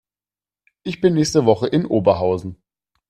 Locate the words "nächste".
1.13-1.45